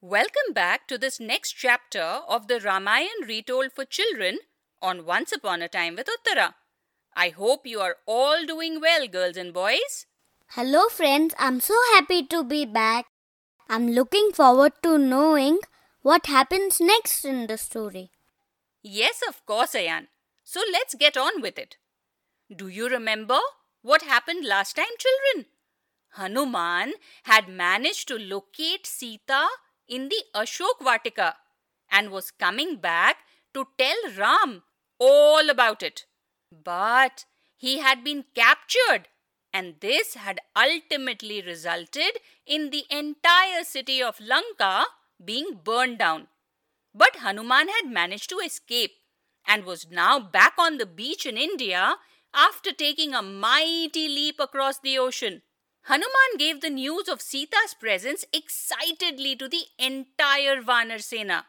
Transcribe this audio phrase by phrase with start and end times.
[0.00, 4.38] Welcome back to this next chapter of the Ramayan retold for children
[4.80, 6.54] on Once Upon a Time with Uttara.
[7.16, 10.06] I hope you are all doing well, girls and boys.
[10.50, 11.34] Hello, friends.
[11.36, 13.06] I'm so happy to be back.
[13.68, 15.58] I'm looking forward to knowing
[16.02, 18.12] what happens next in the story.
[18.84, 20.06] Yes, of course, Ayan.
[20.44, 21.76] So let's get on with it.
[22.54, 23.40] Do you remember
[23.82, 25.46] what happened last time, children?
[26.10, 26.94] Hanuman
[27.24, 29.48] had managed to locate Sita
[29.88, 31.34] in the Ashok Vatika
[31.90, 33.18] and was coming back
[33.54, 34.62] to tell Ram
[34.98, 36.04] all about it.
[36.52, 37.24] But
[37.56, 39.08] he had been captured,
[39.52, 44.86] and this had ultimately resulted in the entire city of Lanka
[45.24, 46.28] being burned down.
[46.94, 48.92] But Hanuman had managed to escape
[49.46, 51.96] and was now back on the beach in India
[52.34, 55.42] after taking a mighty leap across the ocean.
[55.82, 61.46] Hanuman gave the news of Sita's presence excitedly to the entire Vanar Sena.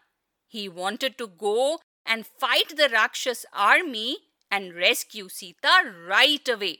[0.48, 4.18] He wanted to go and fight the Rakshas army
[4.50, 6.80] and rescue Sita right away.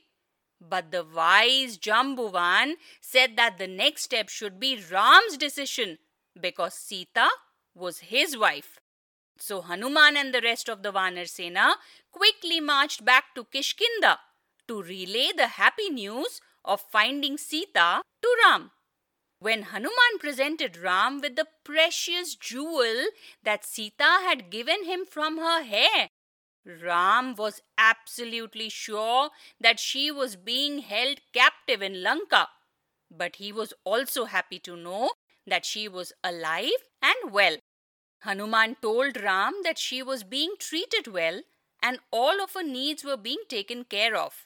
[0.62, 6.00] But the wise Jambuvan said that the next step should be Ram's decision
[6.40, 7.30] because Sita
[7.76, 8.80] was his wife.
[9.38, 11.76] So Hanuman and the rest of the Vanar Sena
[12.12, 14.18] quickly marched back to Kishkinda
[14.68, 18.72] to relay the happy news of finding Sita to Ram.
[19.40, 23.08] When Hanuman presented Ram with the precious jewel
[23.44, 26.10] that Sita had given him from her hair,
[26.66, 29.30] Ram was absolutely sure
[29.60, 32.50] that she was being held captive in Lanka.
[33.10, 35.12] But he was also happy to know
[35.48, 37.58] that she was alive and well.
[38.24, 41.42] Hanuman told Ram that she was being treated well
[41.82, 44.46] and all of her needs were being taken care of.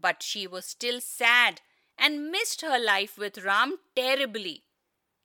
[0.00, 1.60] But she was still sad
[1.98, 4.64] and missed her life with Ram terribly.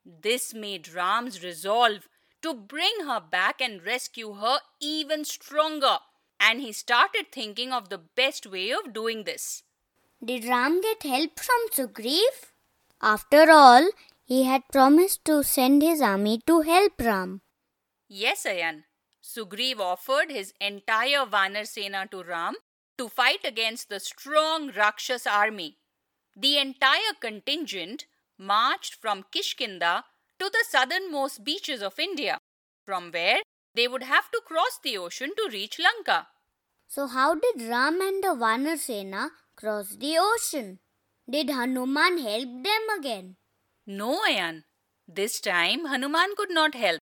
[0.05, 2.07] This made Ram's resolve
[2.41, 6.00] to bring her back and rescue her even stronger,
[6.39, 9.63] and he started thinking of the best way of doing this.
[10.23, 12.51] Did Ram get help from Sugriv?
[13.01, 13.89] After all,
[14.25, 17.41] he had promised to send his army to help Ram.
[18.07, 18.83] Yes, Ayan.
[19.22, 22.56] Sugriv offered his entire Vanar Sena to Ram
[22.98, 25.78] to fight against the strong Rakshas army.
[26.36, 28.06] The entire contingent
[28.38, 30.04] marched from Kishkinda
[30.40, 32.38] to the southernmost beaches of India,
[32.86, 33.40] from where
[33.76, 36.28] they would have to cross the ocean to reach Lanka.
[36.88, 40.80] So, how did Ram and the Vanar Sena cross the ocean?
[41.30, 43.36] Did Hanuman help them again?
[43.88, 44.64] No, Ayan.
[45.08, 47.00] This time Hanuman could not help.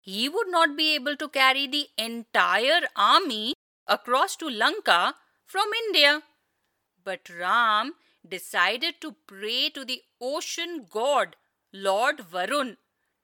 [0.00, 3.54] He would not be able to carry the entire army
[3.86, 5.14] across to Lanka
[5.50, 6.22] from India.
[7.02, 7.94] But Ram
[8.28, 11.34] decided to pray to the ocean god,
[11.72, 12.76] Lord Varun,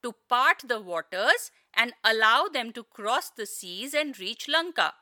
[0.03, 4.94] to part the waters and allow them to cross the seas and reach Lanka.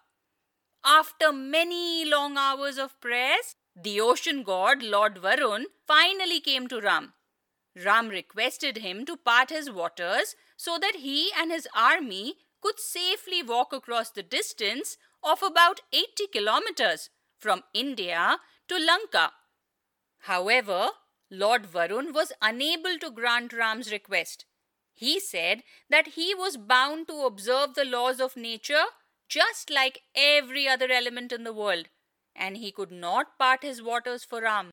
[0.85, 7.15] After many long hours of prayers, the ocean god, Lord Varun, finally came to Ram.
[7.85, 13.43] Ram requested him to part his waters so that he and his army could safely
[13.43, 17.09] walk across the distance of about 80 kilometers
[17.45, 18.39] from India
[18.69, 19.31] to Lanka.
[20.33, 20.83] However,
[21.31, 24.45] Lord Varun was unable to grant Ram's request.
[24.95, 28.87] He said that he was bound to observe the laws of nature
[29.29, 31.89] just like every other element in the world,
[32.35, 34.71] and he could not part his waters for Ram.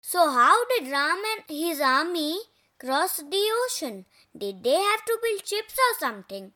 [0.00, 2.38] So, how did Ram and his army
[2.80, 4.06] cross the ocean?
[4.36, 6.52] Did they have to build ships or something?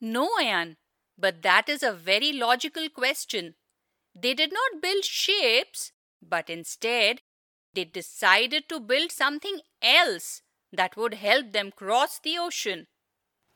[0.00, 0.76] No, Ayan,
[1.16, 3.54] but that is a very logical question.
[4.14, 5.92] They did not build ships,
[6.22, 7.22] but instead
[7.74, 10.42] they decided to build something else
[10.72, 12.86] that would help them cross the ocean.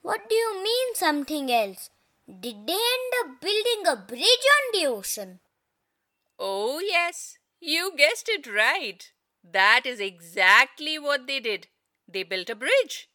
[0.02, 1.90] What do you mean, something else?
[2.28, 4.22] Did they end up building a bridge
[4.56, 5.40] on the ocean?
[6.38, 9.10] Oh, yes, you guessed it right.
[9.42, 11.68] That is exactly what they did.
[12.06, 13.08] They built a bridge.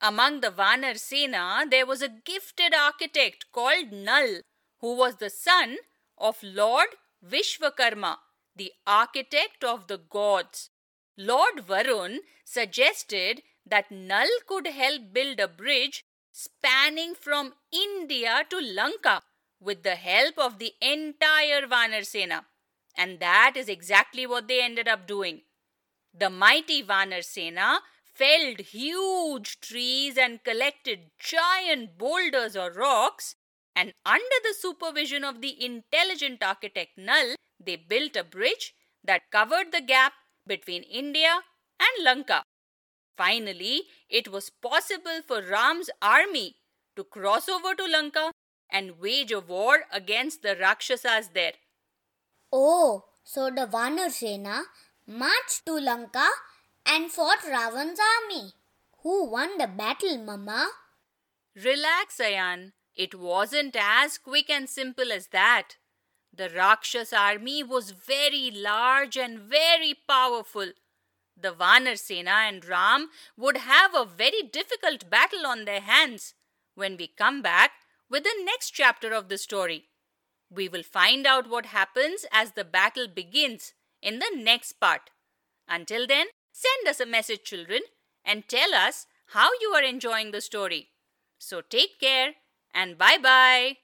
[0.00, 4.40] Among the Vanar Sena, there was a gifted architect called Nal,
[4.80, 5.78] who was the son
[6.18, 6.88] of Lord
[7.24, 8.16] Vishwakarma,
[8.56, 10.70] the architect of the gods.
[11.16, 19.22] Lord Varun suggested that Nal could help build a bridge spanning from India to Lanka
[19.60, 22.44] with the help of the entire Vanar Sena.
[22.96, 25.42] And that is exactly what they ended up doing.
[26.12, 27.80] The mighty Vanar Sena
[28.12, 33.34] felled huge trees and collected giant boulders or rocks,
[33.76, 39.72] and under the supervision of the intelligent architect Nal, they built a bridge that covered
[39.72, 40.12] the gap
[40.46, 41.40] between India
[41.80, 42.42] and Lanka.
[43.16, 46.56] Finally, it was possible for Ram's army
[46.96, 48.32] to cross over to Lanka
[48.70, 51.52] and wage a war against the Rakshasas there.
[52.52, 54.64] Oh, so the Vanar Sena
[55.06, 56.26] marched to Lanka
[56.86, 58.52] and fought Ravan's army.
[59.02, 60.68] Who won the battle, Mama?
[61.54, 62.72] Relax, Ayan.
[62.96, 65.76] It wasn't as quick and simple as that.
[66.32, 70.72] The Rakshas army was very large and very powerful.
[71.36, 76.34] The Vanar Sena and Ram would have a very difficult battle on their hands
[76.74, 77.72] when we come back
[78.08, 79.88] with the next chapter of the story.
[80.50, 85.10] We will find out what happens as the battle begins in the next part.
[85.68, 87.80] Until then, send us a message, children,
[88.24, 90.90] and tell us how you are enjoying the story.
[91.38, 92.34] So take care
[92.74, 93.83] and bye bye.